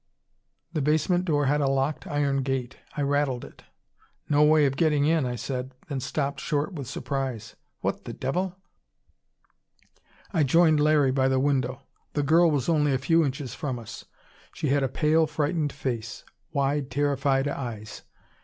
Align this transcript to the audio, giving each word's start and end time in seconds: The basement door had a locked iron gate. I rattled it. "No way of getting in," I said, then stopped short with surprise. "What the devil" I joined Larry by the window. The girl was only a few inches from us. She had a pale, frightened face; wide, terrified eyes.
The 0.73 0.81
basement 0.81 1.25
door 1.25 1.45
had 1.45 1.61
a 1.61 1.69
locked 1.69 2.07
iron 2.07 2.41
gate. 2.41 2.75
I 2.97 3.03
rattled 3.03 3.45
it. 3.45 3.65
"No 4.27 4.43
way 4.43 4.65
of 4.65 4.75
getting 4.75 5.05
in," 5.05 5.27
I 5.27 5.35
said, 5.35 5.75
then 5.89 5.99
stopped 5.99 6.39
short 6.39 6.73
with 6.73 6.87
surprise. 6.87 7.55
"What 7.81 8.05
the 8.05 8.13
devil" 8.13 8.55
I 10.33 10.41
joined 10.41 10.79
Larry 10.79 11.11
by 11.11 11.27
the 11.27 11.39
window. 11.39 11.83
The 12.13 12.23
girl 12.23 12.49
was 12.49 12.67
only 12.67 12.95
a 12.95 12.97
few 12.97 13.23
inches 13.23 13.53
from 13.53 13.77
us. 13.77 14.05
She 14.55 14.69
had 14.69 14.81
a 14.81 14.89
pale, 14.89 15.27
frightened 15.27 15.71
face; 15.71 16.25
wide, 16.51 16.89
terrified 16.89 17.47
eyes. 17.47 18.01